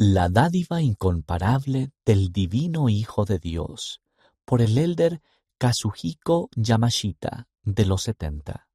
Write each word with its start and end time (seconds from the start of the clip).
La 0.00 0.28
dádiva 0.28 0.80
incomparable 0.80 1.90
del 2.06 2.30
Divino 2.30 2.88
Hijo 2.88 3.24
de 3.24 3.40
Dios, 3.40 4.00
por 4.44 4.62
el 4.62 4.78
elder 4.78 5.20
Kazuhiko 5.58 6.50
Yamashita, 6.54 7.48
de 7.64 7.84
los 7.84 8.04
setenta. 8.04 8.68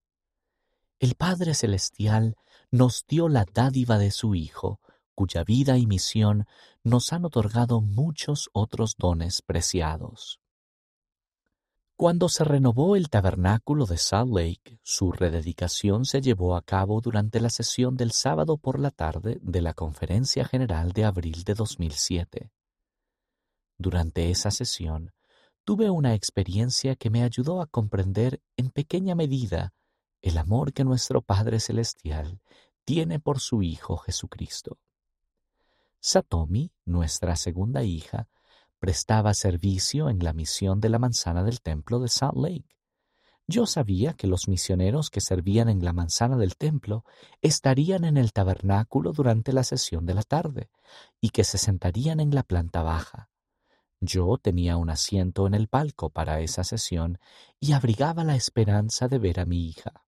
El 0.99 1.15
Padre 1.15 1.53
Celestial 1.53 2.35
nos 2.71 3.05
dio 3.07 3.29
la 3.29 3.45
dádiva 3.45 3.97
de 3.99 4.11
su 4.11 4.35
Hijo, 4.35 4.81
cuya 5.15 5.45
vida 5.45 5.77
y 5.77 5.87
misión 5.87 6.45
nos 6.83 7.13
han 7.13 7.23
otorgado 7.23 7.79
muchos 7.79 8.49
otros 8.51 8.97
dones 8.97 9.41
preciados. 9.41 10.41
Cuando 11.95 12.27
se 12.27 12.43
renovó 12.43 12.95
el 12.95 13.09
tabernáculo 13.09 13.85
de 13.85 13.97
Salt 13.97 14.33
Lake, 14.33 14.79
su 14.81 15.11
rededicación 15.11 16.05
se 16.05 16.21
llevó 16.21 16.55
a 16.55 16.63
cabo 16.63 17.01
durante 17.01 17.39
la 17.39 17.51
sesión 17.51 17.95
del 17.97 18.11
sábado 18.11 18.57
por 18.57 18.79
la 18.79 18.89
tarde 18.89 19.37
de 19.43 19.61
la 19.61 19.73
Conferencia 19.73 20.43
General 20.43 20.91
de 20.91 21.05
abril 21.05 21.43
de 21.43 21.53
2007. 21.53 22.51
Durante 23.77 24.31
esa 24.31 24.49
sesión, 24.49 25.13
tuve 25.63 25.91
una 25.91 26.15
experiencia 26.15 26.95
que 26.95 27.11
me 27.11 27.23
ayudó 27.23 27.61
a 27.61 27.67
comprender 27.67 28.41
en 28.57 28.71
pequeña 28.71 29.13
medida 29.13 29.73
el 30.23 30.39
amor 30.39 30.73
que 30.73 30.83
nuestro 30.83 31.21
Padre 31.21 31.59
Celestial 31.59 32.41
tiene 32.85 33.19
por 33.19 33.39
su 33.39 33.61
Hijo 33.61 33.97
Jesucristo. 33.97 34.79
Satomi, 35.99 36.71
nuestra 36.85 37.35
segunda 37.35 37.83
hija, 37.83 38.27
prestaba 38.83 39.33
servicio 39.33 40.09
en 40.09 40.19
la 40.19 40.33
misión 40.33 40.81
de 40.81 40.89
la 40.89 40.99
manzana 40.99 41.41
del 41.41 41.61
templo 41.61 42.01
de 42.01 42.09
Salt 42.09 42.35
Lake. 42.35 42.75
Yo 43.47 43.65
sabía 43.65 44.11
que 44.11 44.27
los 44.27 44.49
misioneros 44.49 45.09
que 45.09 45.21
servían 45.21 45.69
en 45.69 45.85
la 45.85 45.93
manzana 45.93 46.35
del 46.35 46.57
templo 46.57 47.05
estarían 47.41 48.03
en 48.03 48.17
el 48.17 48.33
tabernáculo 48.33 49.13
durante 49.13 49.53
la 49.53 49.63
sesión 49.63 50.05
de 50.05 50.15
la 50.15 50.23
tarde 50.23 50.69
y 51.21 51.29
que 51.29 51.45
se 51.45 51.57
sentarían 51.57 52.19
en 52.19 52.35
la 52.35 52.43
planta 52.43 52.83
baja. 52.83 53.29
Yo 54.01 54.37
tenía 54.37 54.75
un 54.75 54.89
asiento 54.89 55.47
en 55.47 55.53
el 55.53 55.69
palco 55.69 56.09
para 56.09 56.41
esa 56.41 56.65
sesión 56.65 57.19
y 57.61 57.71
abrigaba 57.71 58.25
la 58.25 58.35
esperanza 58.35 59.07
de 59.07 59.17
ver 59.17 59.39
a 59.39 59.45
mi 59.45 59.65
hija. 59.65 60.03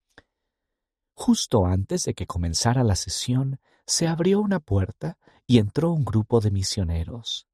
Justo 1.14 1.64
antes 1.64 2.02
de 2.02 2.12
que 2.12 2.26
comenzara 2.26 2.84
la 2.84 2.94
sesión, 2.94 3.58
se 3.86 4.06
abrió 4.06 4.38
una 4.38 4.60
puerta 4.60 5.16
y 5.46 5.60
entró 5.60 5.92
un 5.92 6.04
grupo 6.04 6.40
de 6.40 6.50
misioneros. 6.50 7.46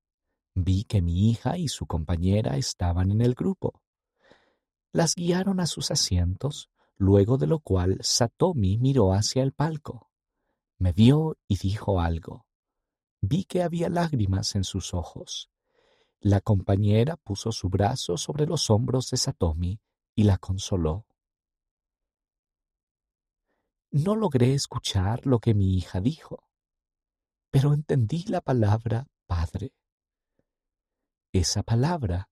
Vi 0.55 0.85
que 0.85 1.01
mi 1.01 1.31
hija 1.31 1.57
y 1.57 1.69
su 1.69 1.87
compañera 1.87 2.57
estaban 2.57 3.11
en 3.11 3.21
el 3.21 3.35
grupo. 3.35 3.83
Las 4.93 5.15
guiaron 5.15 5.61
a 5.61 5.67
sus 5.67 5.91
asientos, 5.91 6.69
luego 6.97 7.39
de 7.39 7.47
lo 7.47 7.61
cual 7.61 7.99
Satomi 8.03 8.77
miró 8.79 9.15
hacia 9.15 9.43
el 9.43 9.53
palco. 9.53 10.11
Me 10.79 10.93
vio 10.93 11.39
y 11.49 11.57
dijo 11.57 12.01
algo. 12.01 12.47
Vi 13.21 13.45
que 13.45 13.63
había 13.63 13.89
lágrimas 13.89 14.55
en 14.55 14.65
sus 14.65 14.93
ojos. 14.93 15.51
La 16.21 16.41
compañera 16.41 17.17
puso 17.17 17.51
su 17.53 17.69
brazo 17.69 18.17
sobre 18.17 18.47
los 18.47 18.69
hombros 18.69 19.11
de 19.11 19.17
Satomi 19.17 19.81
y 20.15 20.25
la 20.25 20.39
consoló. 20.39 21.07
No 23.91 24.17
logré 24.17 24.55
escuchar 24.55 25.27
lo 25.27 25.39
que 25.39 25.55
mi 25.55 25.77
hija 25.77 26.01
dijo, 26.01 26.49
pero 27.51 27.75
entendí 27.75 28.25
la 28.25 28.41
palabra 28.41 29.07
padre. 29.27 29.73
Esa 31.33 31.63
palabra 31.63 32.29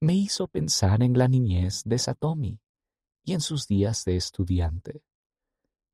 me 0.00 0.12
hizo 0.12 0.48
pensar 0.48 1.02
en 1.02 1.16
la 1.16 1.28
niñez 1.28 1.82
de 1.86 1.98
Satomi 1.98 2.60
y 3.22 3.32
en 3.32 3.40
sus 3.40 3.66
días 3.66 4.04
de 4.04 4.16
estudiante. 4.16 5.02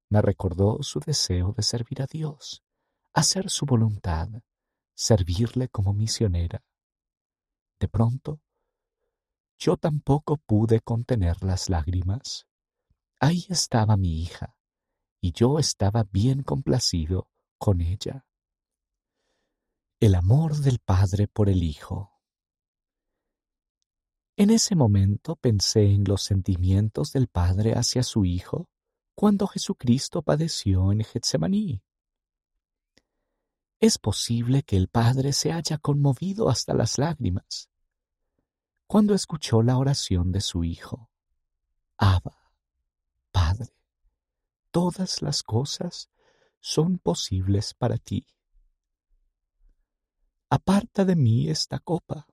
Me 0.09 0.21
recordó 0.21 0.83
su 0.83 0.99
deseo 0.99 1.53
de 1.57 1.63
servir 1.63 2.03
a 2.03 2.07
Dios, 2.07 2.65
hacer 3.13 3.51
su 3.51 3.67
voluntad, 3.67 4.29
servirle 4.95 5.69
como 5.69 5.95
misionera. 5.95 6.65
De 7.79 7.87
pronto, 7.87 8.41
yo 9.57 9.77
tampoco 9.77 10.37
pude 10.37 10.81
contener 10.81 11.45
las 11.45 11.69
lágrimas. 11.69 12.49
Ahí 13.21 13.47
estaba 13.49 13.97
mi 13.97 14.23
hija, 14.23 14.57
y 15.21 15.31
yo 15.31 15.61
estaba 15.61 16.03
bien 16.11 16.43
complacido 16.43 17.29
con 17.59 17.81
ella. 17.81 18.27
El 20.01 20.17
amor 20.17 20.57
del 20.57 20.81
Padre 20.81 21.29
por 21.29 21.49
el 21.49 21.63
Hijo 21.63 22.10
en 24.41 24.49
ese 24.49 24.75
momento 24.75 25.37
pensé 25.37 25.85
en 25.91 26.05
los 26.05 26.23
sentimientos 26.23 27.13
del 27.13 27.29
Padre 27.29 27.75
hacia 27.75 28.03
su 28.03 28.25
Hijo 28.25 28.71
cuando 29.15 29.47
Jesucristo 29.47 30.23
padeció 30.23 30.93
en 30.93 31.05
Getsemaní. 31.05 31.83
Es 33.81 33.99
posible 33.99 34.63
que 34.63 34.79
el 34.79 34.89
Padre 34.89 35.35
se 35.35 35.53
haya 35.53 35.77
conmovido 35.77 36.49
hasta 36.49 36.73
las 36.73 36.97
lágrimas 36.97 37.69
cuando 38.87 39.13
escuchó 39.13 39.61
la 39.61 39.77
oración 39.77 40.33
de 40.33 40.41
su 40.41 40.65
Hijo. 40.65 41.11
Abba, 41.99 42.51
Padre, 43.31 43.77
todas 44.71 45.21
las 45.21 45.43
cosas 45.43 46.09
son 46.61 46.97
posibles 46.97 47.75
para 47.75 47.99
ti. 47.99 48.27
Aparta 50.49 51.05
de 51.05 51.15
mí 51.15 51.51
esta 51.51 51.79
copa 51.79 52.27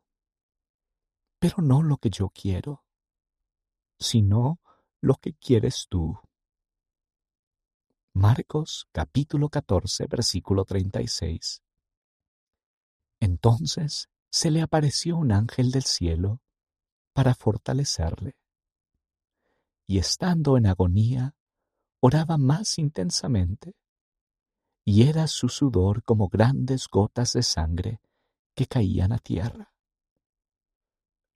pero 1.39 1.57
no 1.61 1.83
lo 1.83 1.97
que 1.97 2.09
yo 2.09 2.29
quiero, 2.29 2.83
sino 3.99 4.59
lo 5.01 5.15
que 5.15 5.33
quieres 5.33 5.87
tú. 5.89 6.19
Marcos 8.13 8.87
capítulo 8.91 9.49
14 9.49 10.07
versículo 10.07 10.65
36. 10.65 11.61
Entonces 13.19 14.09
se 14.29 14.51
le 14.51 14.61
apareció 14.61 15.17
un 15.17 15.31
ángel 15.31 15.71
del 15.71 15.83
cielo 15.83 16.41
para 17.13 17.33
fortalecerle. 17.33 18.35
Y 19.85 19.99
estando 19.99 20.57
en 20.57 20.67
agonía, 20.67 21.35
oraba 21.99 22.37
más 22.37 22.77
intensamente, 22.77 23.75
y 24.83 25.03
era 25.03 25.27
su 25.27 25.49
sudor 25.49 26.03
como 26.03 26.27
grandes 26.27 26.87
gotas 26.87 27.33
de 27.33 27.43
sangre 27.43 28.01
que 28.53 28.67
caían 28.67 29.13
a 29.13 29.19
tierra. 29.19 29.73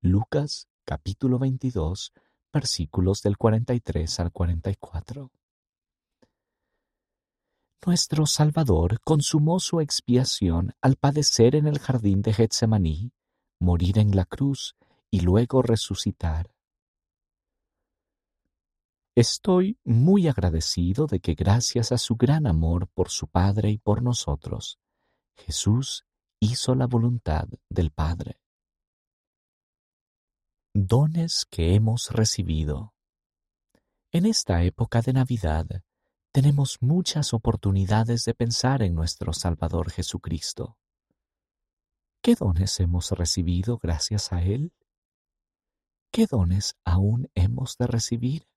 Lucas 0.04 0.68
capítulo 0.84 1.38
22 1.38 2.12
versículos 2.52 3.22
del 3.22 3.38
43 3.38 4.20
al 4.20 4.32
44. 4.32 5.30
Nuestro 7.86 8.26
Salvador 8.26 9.00
consumó 9.02 9.60
su 9.60 9.80
expiación 9.80 10.74
al 10.82 10.96
padecer 10.96 11.56
en 11.56 11.68
el 11.68 11.78
jardín 11.78 12.24
de 12.24 12.34
Getsemaní, 12.34 13.12
morir 13.60 14.00
en 14.00 14.16
la 14.16 14.26
cruz 14.26 14.76
y 15.12 15.20
luego 15.20 15.62
resucitar. 15.62 16.52
Estoy 19.16 19.78
muy 19.84 20.28
agradecido 20.28 21.06
de 21.06 21.20
que 21.20 21.36
gracias 21.36 21.92
a 21.92 22.00
su 22.00 22.16
gran 22.16 22.48
amor 22.48 22.88
por 22.88 23.10
su 23.10 23.28
Padre 23.28 23.70
y 23.70 23.78
por 23.78 24.02
nosotros, 24.02 24.80
Jesús 25.36 26.08
hizo 26.40 26.74
la 26.74 26.88
voluntad 26.88 27.48
del 27.70 27.92
Padre. 27.92 28.42
Dones 30.74 31.46
que 31.52 31.76
hemos 31.76 32.12
recibido. 32.12 32.94
En 34.14 34.26
esta 34.26 34.64
época 34.64 35.02
de 35.02 35.12
Navidad 35.12 35.68
tenemos 36.32 36.78
muchas 36.80 37.34
oportunidades 37.34 38.24
de 38.24 38.34
pensar 38.34 38.82
en 38.82 38.96
nuestro 38.96 39.34
Salvador 39.34 39.92
Jesucristo. 39.92 40.78
¿Qué 42.22 42.36
dones 42.36 42.80
hemos 42.80 43.12
recibido 43.12 43.80
gracias 43.80 44.32
a 44.32 44.44
Él? 44.44 44.72
¿Qué 46.10 46.26
dones 46.26 46.78
aún 46.86 47.30
hemos 47.36 47.76
de 47.76 47.88
recibir? 47.88 48.48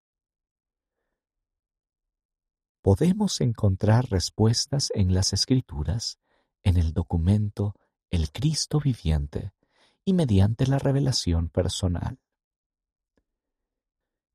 Podemos 2.81 3.41
encontrar 3.41 4.09
respuestas 4.09 4.93
en 4.95 5.15
las 5.15 5.33
Escrituras, 5.33 6.21
en 6.63 6.77
el 6.77 6.93
documento 6.93 7.75
El 8.09 8.31
Cristo 8.31 8.79
viviente, 8.79 9.53
y 10.05 10.13
mediante 10.13 10.67
la 10.67 10.79
revelación 10.79 11.49
personal. 11.49 12.19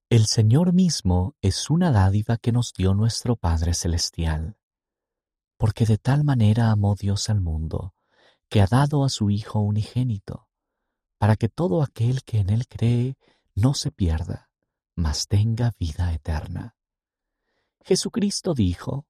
El 0.10 0.26
Señor 0.26 0.74
mismo 0.74 1.36
es 1.42 1.70
una 1.70 1.92
dádiva 1.92 2.38
que 2.38 2.52
nos 2.52 2.74
dio 2.74 2.96
nuestro 2.96 3.36
Padre 3.36 3.76
Celestial, 3.76 4.58
porque 5.58 5.86
de 5.86 6.00
tal 6.00 6.24
manera 6.24 6.72
amó 6.72 6.96
Dios 6.96 7.30
al 7.30 7.42
mundo, 7.42 7.94
que 8.50 8.62
ha 8.62 8.66
dado 8.66 9.04
a 9.04 9.10
su 9.10 9.30
Hijo 9.30 9.60
unigénito, 9.60 10.48
para 11.20 11.36
que 11.36 11.50
todo 11.50 11.84
aquel 11.84 12.24
que 12.24 12.40
en 12.40 12.50
Él 12.50 12.68
cree 12.68 13.18
no 13.54 13.76
se 13.76 13.92
pierda, 13.92 14.50
mas 14.96 15.28
tenga 15.28 15.76
vida 15.78 16.12
eterna. 16.12 16.76
Jesucristo 17.84 18.54
dijo, 18.56 19.06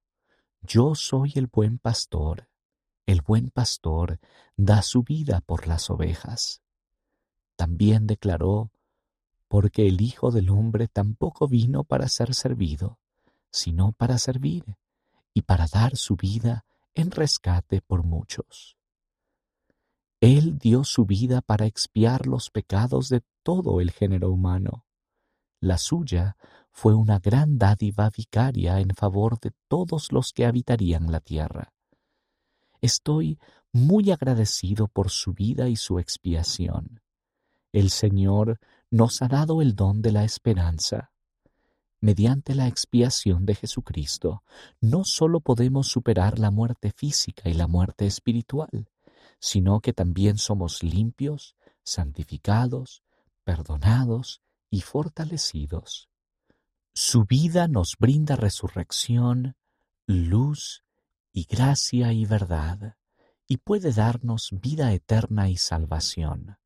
Yo 0.62 0.96
soy 0.96 1.32
el 1.36 1.48
buen 1.48 1.80
pastor, 1.80 2.50
el 3.10 3.24
buen 3.24 3.50
pastor 3.50 4.20
da 4.56 4.84
su 4.84 5.02
vida 5.02 5.42
por 5.42 5.68
las 5.68 5.90
ovejas. 5.90 6.62
También 7.56 8.06
declaró, 8.06 8.72
porque 9.48 9.88
el 9.88 10.00
Hijo 10.02 10.30
del 10.30 10.52
Hombre 10.52 10.88
tampoco 10.88 11.48
vino 11.48 11.84
para 11.84 12.08
ser 12.08 12.36
servido, 12.36 13.00
sino 13.50 13.94
para 13.94 14.20
servir 14.20 14.78
y 15.34 15.42
para 15.42 15.66
dar 15.66 15.98
su 15.98 16.18
vida 16.18 16.66
en 16.94 17.10
rescate 17.10 17.82
por 17.82 18.04
muchos. 18.04 18.78
Él 20.22 20.60
dio 20.60 20.84
su 20.84 21.06
vida 21.06 21.42
para 21.42 21.66
expiar 21.66 22.28
los 22.28 22.52
pecados 22.52 23.10
de 23.10 23.24
todo 23.42 23.82
el 23.82 23.90
género 23.90 24.30
humano. 24.30 24.86
La 25.60 25.80
suya 25.80 26.38
fue 26.70 26.94
una 26.94 27.18
gran 27.18 27.58
dádiva 27.58 28.12
vicaria 28.16 28.80
en 28.80 28.94
favor 28.94 29.40
de 29.40 29.52
todos 29.68 30.12
los 30.12 30.32
que 30.32 30.46
habitarían 30.46 31.12
la 31.12 31.22
tierra. 31.22 31.74
Estoy 32.82 33.40
muy 33.72 34.12
agradecido 34.12 34.88
por 34.88 35.10
su 35.10 35.34
vida 35.34 35.70
y 35.70 35.76
su 35.76 36.00
expiación. 36.00 37.02
El 37.72 37.90
Señor 37.90 38.60
nos 38.90 39.22
ha 39.22 39.28
dado 39.28 39.62
el 39.62 39.76
don 39.76 40.02
de 40.02 40.12
la 40.12 40.24
esperanza. 40.24 41.12
Mediante 42.02 42.56
la 42.56 42.68
expiación 42.68 43.46
de 43.46 43.56
Jesucristo, 43.56 44.44
no 44.80 45.04
solo 45.04 45.42
podemos 45.42 45.88
superar 45.88 46.40
la 46.40 46.50
muerte 46.50 46.92
física 46.92 47.50
y 47.50 47.54
la 47.54 47.68
muerte 47.68 48.08
espiritual, 48.08 48.90
sino 49.40 49.82
que 49.82 49.94
también 49.94 50.38
somos 50.38 50.82
limpios, 50.82 51.56
santificados, 51.84 53.04
perdonados 53.44 54.42
y 54.70 54.82
fortalecidos. 54.82 56.10
Su 56.94 57.26
vida 57.26 57.68
nos 57.68 57.96
brinda 58.00 58.36
resurrección, 58.36 59.56
luz 60.08 60.84
y 61.32 61.46
gracia 61.46 62.12
y 62.14 62.26
verdad, 62.26 62.96
y 63.48 63.58
puede 63.58 63.92
darnos 63.92 64.50
vida 64.52 64.94
eterna 64.94 65.50
y 65.50 65.58
salvación. 65.58 66.58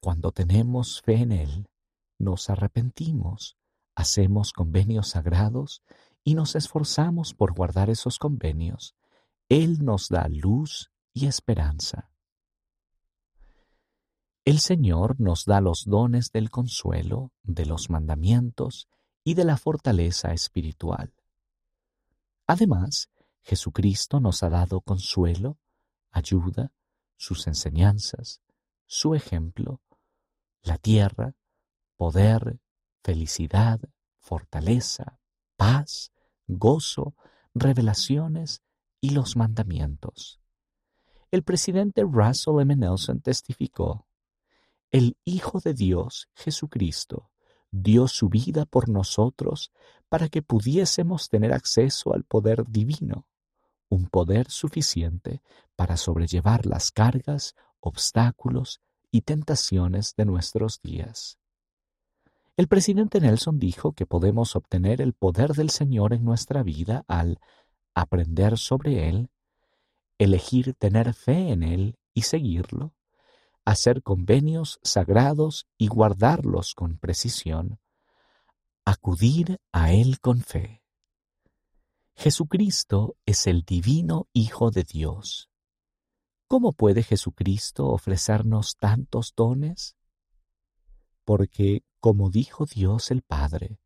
Cuando 0.00 0.32
tenemos 0.32 1.02
fe 1.02 1.22
en 1.22 1.32
Él, 1.32 1.68
nos 2.18 2.50
arrepentimos, 2.50 3.56
hacemos 3.94 4.52
convenios 4.52 5.08
sagrados 5.08 5.82
y 6.22 6.34
nos 6.34 6.54
esforzamos 6.54 7.34
por 7.34 7.54
guardar 7.54 7.90
esos 7.90 8.18
convenios. 8.18 8.94
Él 9.48 9.84
nos 9.84 10.08
da 10.08 10.28
luz 10.28 10.90
y 11.12 11.26
esperanza. 11.26 12.10
El 14.44 14.60
Señor 14.60 15.20
nos 15.20 15.44
da 15.44 15.60
los 15.60 15.84
dones 15.86 16.30
del 16.30 16.50
consuelo, 16.50 17.32
de 17.42 17.66
los 17.66 17.90
mandamientos 17.90 18.88
y 19.24 19.34
de 19.34 19.44
la 19.44 19.56
fortaleza 19.56 20.32
espiritual. 20.32 21.12
Además, 22.46 23.10
Jesucristo 23.46 24.18
nos 24.18 24.42
ha 24.42 24.50
dado 24.50 24.80
consuelo, 24.80 25.56
ayuda, 26.10 26.72
sus 27.16 27.46
enseñanzas, 27.46 28.40
su 28.86 29.14
ejemplo, 29.14 29.80
la 30.62 30.78
tierra, 30.78 31.36
poder, 31.96 32.58
felicidad, 33.04 33.80
fortaleza, 34.18 35.20
paz, 35.54 36.10
gozo, 36.48 37.14
revelaciones 37.54 38.62
y 39.00 39.10
los 39.10 39.36
mandamientos. 39.36 40.40
El 41.30 41.44
presidente 41.44 42.02
Russell 42.02 42.60
M. 42.60 42.74
Nelson 42.74 43.20
testificó, 43.20 44.08
El 44.90 45.16
Hijo 45.24 45.60
de 45.60 45.72
Dios, 45.72 46.28
Jesucristo, 46.34 47.30
dio 47.70 48.08
su 48.08 48.28
vida 48.28 48.64
por 48.66 48.88
nosotros 48.88 49.70
para 50.08 50.28
que 50.28 50.42
pudiésemos 50.42 51.28
tener 51.28 51.52
acceso 51.52 52.12
al 52.12 52.24
poder 52.24 52.64
divino, 52.66 53.28
un 53.88 54.06
poder 54.06 54.50
suficiente 54.50 55.42
para 55.76 55.96
sobrellevar 55.96 56.66
las 56.66 56.90
cargas, 56.90 57.54
obstáculos 57.80 58.80
y 59.10 59.22
tentaciones 59.22 60.14
de 60.16 60.24
nuestros 60.24 60.80
días. 60.82 61.38
El 62.56 62.68
presidente 62.68 63.20
Nelson 63.20 63.58
dijo 63.58 63.92
que 63.92 64.06
podemos 64.06 64.56
obtener 64.56 65.02
el 65.02 65.12
poder 65.12 65.52
del 65.52 65.70
Señor 65.70 66.14
en 66.14 66.24
nuestra 66.24 66.62
vida 66.62 67.04
al 67.06 67.38
aprender 67.94 68.56
sobre 68.56 69.08
Él, 69.08 69.28
elegir 70.18 70.74
tener 70.74 71.12
fe 71.12 71.50
en 71.50 71.62
Él 71.62 71.98
y 72.14 72.22
seguirlo, 72.22 72.94
hacer 73.66 74.02
convenios 74.02 74.80
sagrados 74.82 75.66
y 75.76 75.88
guardarlos 75.88 76.74
con 76.74 76.98
precisión, 76.98 77.78
acudir 78.86 79.58
a 79.72 79.92
Él 79.92 80.20
con 80.20 80.40
fe. 80.40 80.82
Jesucristo 82.18 83.14
es 83.26 83.46
el 83.46 83.62
divino 83.62 84.26
Hijo 84.32 84.70
de 84.70 84.84
Dios. 84.84 85.50
¿Cómo 86.48 86.72
puede 86.72 87.02
Jesucristo 87.02 87.88
ofrecernos 87.88 88.76
tantos 88.78 89.34
dones? 89.36 89.96
Porque, 91.26 91.84
como 92.00 92.30
dijo 92.30 92.64
Dios 92.64 93.10
el 93.10 93.20
Padre, 93.20 93.80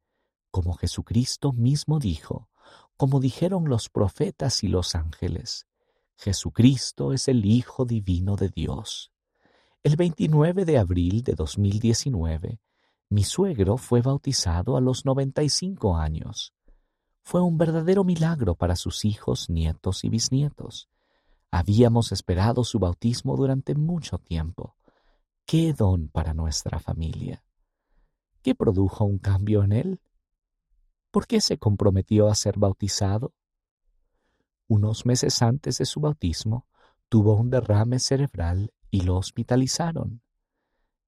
como 0.53 0.75
Jesucristo 0.75 1.53
mismo 1.53 1.99
dijo, 1.99 2.49
como 2.97 3.19
dijeron 3.19 3.69
los 3.69 3.89
profetas 3.89 4.63
y 4.63 4.69
los 4.69 4.95
ángeles, 4.95 5.67
Jesucristo 6.17 7.13
es 7.13 7.27
el 7.27 7.45
Hijo 7.45 7.85
Divino 7.85 8.37
de 8.37 8.49
Dios. 8.49 9.11
El 9.83 9.97
29 9.97 10.65
de 10.65 10.79
abril 10.79 11.25
de 11.25 11.35
2019, 11.35 12.61
mi 13.09 13.25
suegro 13.25 13.77
fue 13.77 14.03
bautizado 14.03 14.77
a 14.77 14.81
los 14.81 15.05
95 15.05 15.97
años. 15.97 16.55
Fue 17.31 17.41
un 17.41 17.59
verdadero 17.59 18.03
milagro 18.03 18.57
para 18.57 18.75
sus 18.75 19.05
hijos, 19.05 19.51
nietos 19.51 20.03
y 20.03 20.09
bisnietos. 20.09 20.89
Habíamos 21.53 22.11
esperado 22.11 22.65
su 22.65 22.81
bautismo 22.81 23.37
durante 23.37 23.77
mucho 23.77 24.19
tiempo. 24.19 24.75
¡Qué 25.47 25.73
don 25.73 26.09
para 26.09 26.35
nuestra 26.35 26.81
familia! 26.81 27.45
¿Qué 28.43 28.57
produjo 28.57 29.05
un 29.05 29.19
cambio 29.19 29.63
en 29.63 29.71
él? 29.71 30.01
¿Por 31.13 31.29
qué 31.29 31.41
se 31.41 31.57
comprometió 31.57 32.27
a 32.27 32.35
ser 32.35 32.59
bautizado? 32.59 33.33
Unos 34.67 35.07
meses 35.07 35.41
antes 35.41 35.79
de 35.79 35.85
su 35.85 36.01
bautismo, 36.01 36.67
tuvo 37.09 37.37
un 37.37 37.49
derrame 37.49 38.01
cerebral 38.01 38.75
y 38.91 39.03
lo 39.03 39.17
hospitalizaron. 39.17 40.21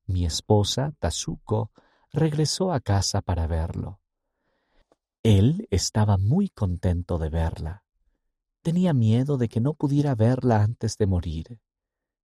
Mi 0.06 0.24
esposa, 0.24 0.94
Tazuko, 1.00 1.72
regresó 2.12 2.72
a 2.72 2.78
casa 2.78 3.22
para 3.22 3.48
verlo. 3.48 3.98
Él 5.22 5.68
estaba 5.70 6.16
muy 6.16 6.48
contento 6.48 7.16
de 7.18 7.30
verla. 7.30 7.84
Tenía 8.60 8.92
miedo 8.92 9.38
de 9.38 9.48
que 9.48 9.60
no 9.60 9.74
pudiera 9.74 10.16
verla 10.16 10.62
antes 10.62 10.96
de 10.98 11.06
morir. 11.06 11.60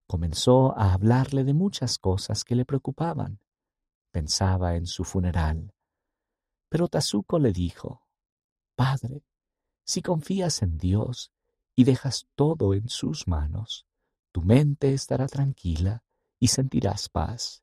Comenzó 0.08 0.76
a 0.76 0.94
hablarle 0.94 1.44
de 1.44 1.54
muchas 1.54 1.98
cosas 1.98 2.42
que 2.42 2.56
le 2.56 2.64
preocupaban. 2.64 3.40
Pensaba 4.10 4.74
en 4.74 4.86
su 4.86 5.04
funeral. 5.04 5.74
Pero 6.68 6.88
Tazuko 6.88 7.38
le 7.38 7.52
dijo, 7.52 8.02
Padre, 8.74 9.22
si 9.84 10.02
confías 10.02 10.62
en 10.62 10.76
Dios 10.76 11.30
y 11.76 11.84
dejas 11.84 12.26
todo 12.34 12.74
en 12.74 12.88
sus 12.88 13.28
manos, 13.28 13.86
tu 14.32 14.42
mente 14.42 14.92
estará 14.92 15.28
tranquila 15.28 16.02
y 16.40 16.48
sentirás 16.48 17.08
paz. 17.08 17.62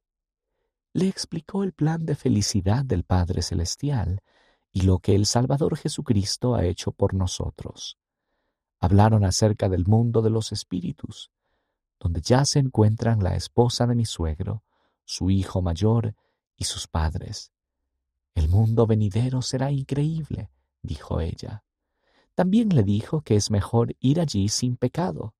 Le 0.94 1.10
explicó 1.10 1.63
el 1.63 1.74
plan 1.74 2.06
de 2.06 2.15
felicidad 2.15 2.86
del 2.86 3.04
Padre 3.04 3.42
Celestial 3.42 4.22
y 4.75 4.82
lo 4.82 5.00
que 5.00 5.15
el 5.15 5.25
Salvador 5.25 5.75
Jesucristo 5.75 6.53
ha 6.53 6.65
hecho 6.65 6.91
por 6.91 7.15
nosotros 7.15 7.98
hablaron 8.86 9.24
acerca 9.25 9.67
del 9.67 9.86
mundo 9.86 10.22
de 10.22 10.29
los 10.29 10.51
espíritus, 10.51 11.32
donde 12.00 12.22
ya 12.22 12.46
se 12.46 12.60
encuentran 12.60 13.24
la 13.24 13.36
esposa 13.36 13.88
de 13.88 13.96
mi 13.96 14.05
suegro, 14.05 14.63
su 15.05 15.29
hijo 15.29 15.62
mayor 15.62 16.15
y 16.55 16.65
sus 16.65 16.88
padres. 16.88 17.51
El 18.36 18.50
mundo 18.50 18.86
venidero 18.86 19.41
será 19.41 19.72
increíble, 19.72 20.50
dijo 20.82 21.20
ella. 21.20 21.63
También 22.36 22.70
le 22.70 22.84
dijo 22.84 23.22
que 23.22 23.36
es 23.36 23.50
mejor 23.50 23.96
ir 24.00 24.20
allí 24.20 24.50
sin 24.50 24.77
pecado. 24.77 25.34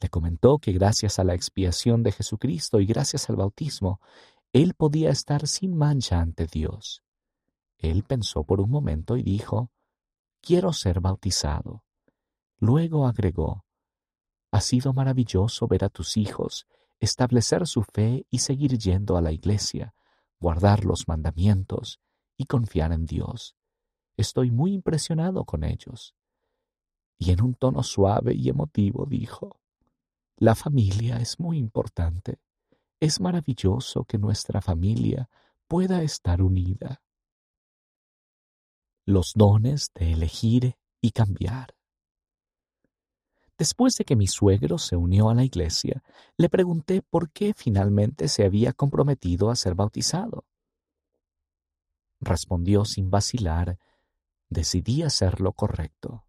Le 0.00 0.08
comentó 0.08 0.58
que 0.58 0.72
gracias 0.72 1.18
a 1.18 1.24
la 1.24 1.34
expiación 1.34 2.02
de 2.02 2.12
Jesucristo 2.12 2.80
y 2.80 2.86
gracias 2.86 3.28
al 3.30 3.36
bautismo, 3.36 4.00
él 4.52 4.74
podía 4.74 5.10
estar 5.10 5.46
sin 5.46 5.74
mancha 5.74 6.20
ante 6.20 6.46
Dios. 6.46 7.02
Él 7.80 8.04
pensó 8.04 8.44
por 8.44 8.60
un 8.60 8.70
momento 8.70 9.16
y 9.16 9.22
dijo, 9.22 9.70
Quiero 10.40 10.72
ser 10.72 11.00
bautizado. 11.00 11.84
Luego 12.58 13.06
agregó, 13.06 13.64
Ha 14.50 14.60
sido 14.60 14.92
maravilloso 14.92 15.66
ver 15.66 15.84
a 15.84 15.88
tus 15.88 16.16
hijos 16.16 16.66
establecer 17.00 17.66
su 17.66 17.82
fe 17.82 18.26
y 18.30 18.38
seguir 18.38 18.76
yendo 18.78 19.16
a 19.16 19.22
la 19.22 19.32
iglesia, 19.32 19.94
guardar 20.38 20.84
los 20.84 21.08
mandamientos 21.08 21.98
y 22.36 22.44
confiar 22.44 22.92
en 22.92 23.06
Dios. 23.06 23.56
Estoy 24.16 24.50
muy 24.50 24.74
impresionado 24.74 25.44
con 25.44 25.64
ellos. 25.64 26.14
Y 27.18 27.32
en 27.32 27.42
un 27.42 27.54
tono 27.54 27.82
suave 27.82 28.34
y 28.34 28.48
emotivo 28.50 29.06
dijo, 29.06 29.60
La 30.36 30.54
familia 30.54 31.16
es 31.16 31.40
muy 31.40 31.58
importante. 31.58 32.38
Es 33.00 33.18
maravilloso 33.18 34.04
que 34.04 34.18
nuestra 34.18 34.60
familia 34.60 35.30
pueda 35.66 36.02
estar 36.02 36.42
unida. 36.42 37.02
Los 39.10 39.32
dones 39.34 39.90
de 39.92 40.12
elegir 40.12 40.76
y 41.00 41.10
cambiar. 41.10 41.74
Después 43.58 43.96
de 43.96 44.04
que 44.04 44.14
mi 44.14 44.28
suegro 44.28 44.78
se 44.78 44.94
unió 44.94 45.30
a 45.30 45.34
la 45.34 45.42
iglesia, 45.42 46.04
le 46.36 46.48
pregunté 46.48 47.02
por 47.02 47.32
qué 47.32 47.52
finalmente 47.52 48.28
se 48.28 48.44
había 48.44 48.72
comprometido 48.72 49.50
a 49.50 49.56
ser 49.56 49.74
bautizado. 49.74 50.44
Respondió 52.20 52.84
sin 52.84 53.10
vacilar, 53.10 53.80
decidí 54.48 55.02
hacer 55.02 55.40
lo 55.40 55.54
correcto. 55.54 56.24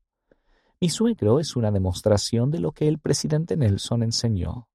Mi 0.79 0.89
suegro 0.89 1.39
es 1.39 1.55
una 1.55 1.69
demostración 1.69 2.49
de 2.49 2.61
lo 2.61 2.71
que 2.71 2.87
el 2.87 2.97
presidente 2.97 3.57
Nelson 3.57 4.01
enseñó. 4.01 4.69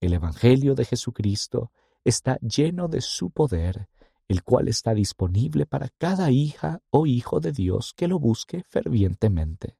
El 0.00 0.14
Evangelio 0.14 0.74
de 0.74 0.86
Jesucristo 0.86 1.72
está 2.04 2.38
lleno 2.38 2.88
de 2.88 3.02
su 3.02 3.30
poder, 3.30 3.90
el 4.28 4.42
cual 4.42 4.68
está 4.68 4.94
disponible 4.94 5.66
para 5.66 5.88
cada 5.98 6.30
hija 6.30 6.80
o 6.90 7.06
hijo 7.06 7.40
de 7.40 7.52
Dios 7.52 7.92
que 7.94 8.08
lo 8.08 8.18
busque 8.18 8.64
fervientemente. 8.68 9.76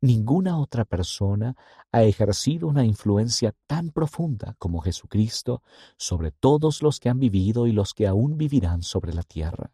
Ninguna 0.00 0.58
otra 0.58 0.84
persona 0.84 1.56
ha 1.90 2.04
ejercido 2.04 2.68
una 2.68 2.84
influencia 2.84 3.52
tan 3.66 3.90
profunda 3.90 4.54
como 4.58 4.80
Jesucristo 4.80 5.62
sobre 5.96 6.30
todos 6.30 6.82
los 6.82 7.00
que 7.00 7.08
han 7.08 7.18
vivido 7.18 7.66
y 7.66 7.72
los 7.72 7.94
que 7.94 8.06
aún 8.06 8.38
vivirán 8.38 8.82
sobre 8.82 9.12
la 9.12 9.24
tierra. 9.24 9.72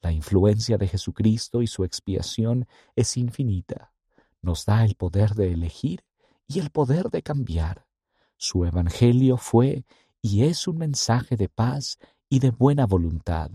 La 0.00 0.12
influencia 0.12 0.78
de 0.78 0.88
Jesucristo 0.88 1.60
y 1.60 1.66
su 1.66 1.84
expiación 1.84 2.66
es 2.96 3.18
infinita. 3.18 3.92
Nos 4.40 4.64
da 4.64 4.82
el 4.84 4.94
poder 4.94 5.34
de 5.34 5.52
elegir 5.52 6.04
y 6.46 6.58
el 6.58 6.70
poder 6.70 7.10
de 7.10 7.22
cambiar. 7.22 7.86
Su 8.38 8.64
Evangelio 8.64 9.36
fue 9.36 9.84
y 10.22 10.44
es 10.44 10.66
un 10.66 10.78
mensaje 10.78 11.36
de 11.36 11.50
paz 11.50 11.98
y 12.30 12.38
de 12.38 12.50
buena 12.50 12.86
voluntad. 12.86 13.50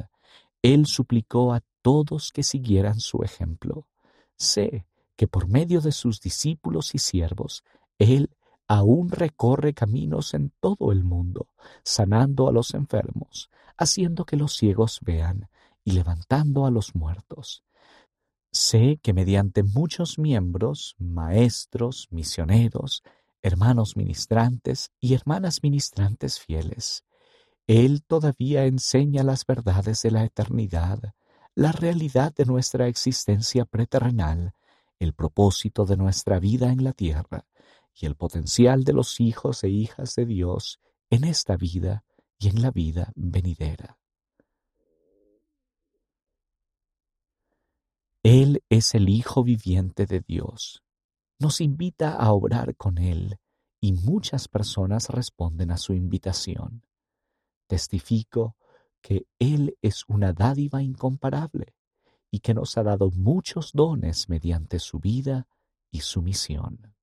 Él 0.62 0.86
suplicó 0.86 1.53
a 1.53 1.63
todos 1.82 2.32
que 2.32 2.44
siguieran 2.44 3.00
su 3.00 3.24
ejemplo. 3.24 3.88
Sé 4.36 4.86
que 5.15 5.27
por 5.27 5.48
medio 5.48 5.82
de 5.82 5.91
sus 5.91 6.20
discípulos 6.20 6.94
y 6.94 7.00
siervos, 7.00 7.63
Él 7.98 8.29
aún 8.67 9.10
recorre 9.10 9.74
caminos 9.74 10.34
en 10.34 10.51
todo 10.60 10.91
el 10.91 11.03
mundo, 11.03 11.48
sanando 11.84 12.48
a 12.48 12.51
los 12.51 12.74
enfermos, 12.74 13.50
haciendo 13.77 14.25
que 14.25 14.36
los 14.36 14.55
ciegos 14.55 15.00
vean 15.01 15.50
y 15.84 15.91
levantando 15.91 16.65
a 16.65 16.72
los 16.72 16.96
muertos. 16.96 17.63
Sé 18.51 19.00
que 19.01 19.13
mediante 19.13 19.63
muchos 19.63 20.17
miembros, 20.17 20.96
maestros, 20.98 22.08
misioneros, 22.10 23.03
hermanos 23.41 23.96
ministrantes 23.96 24.91
y 25.00 25.13
hermanas 25.13 25.62
ministrantes 25.62 26.39
fieles, 26.39 27.03
Él 27.67 28.03
todavía 28.03 28.65
enseña 28.65 29.24
las 29.24 29.45
verdades 29.45 30.01
de 30.03 30.12
la 30.12 30.24
eternidad, 30.24 31.13
la 31.55 31.72
realidad 31.72 32.34
de 32.34 32.45
nuestra 32.45 32.88
existencia 32.88 33.65
preterrenal, 33.65 34.53
el 35.00 35.13
propósito 35.13 35.86
de 35.86 35.98
nuestra 35.98 36.39
vida 36.39 36.72
en 36.72 36.84
la 36.84 36.93
tierra 36.93 37.45
y 37.93 38.05
el 38.05 38.15
potencial 38.15 38.84
de 38.84 38.93
los 38.93 39.19
hijos 39.19 39.63
e 39.63 39.69
hijas 39.69 40.15
de 40.15 40.25
Dios 40.25 40.79
en 41.10 41.24
esta 41.24 41.55
vida 41.57 42.03
y 42.38 42.50
en 42.50 42.62
la 42.62 42.72
vida 42.72 43.12
venidera. 43.15 43.98
Él 48.22 48.63
es 48.69 48.95
el 48.95 49.07
Hijo 49.10 49.43
viviente 49.43 50.07
de 50.07 50.19
Dios. 50.19 50.81
Nos 51.38 51.62
invita 51.62 52.15
a 52.15 52.34
orar 52.34 52.75
con 52.75 52.98
Él 52.98 53.38
y 53.79 53.93
muchas 53.93 54.48
personas 54.48 55.10
responden 55.10 55.69
a 55.69 55.77
su 55.77 55.93
invitación. 55.93 56.81
Testifico 57.67 58.55
que 59.01 59.27
Él 59.39 59.77
es 59.81 60.03
una 60.07 60.34
dádiva 60.34 60.81
incomparable 60.81 61.75
y 62.31 62.39
que 62.39 62.53
nos 62.53 62.77
ha 62.77 62.84
dado 62.84 63.12
muchos 63.12 63.72
dones 63.74 64.29
mediante 64.29 64.79
su 64.79 65.00
vida 65.00 65.48
y 65.91 66.01
su 66.01 66.22
misión. 66.22 66.95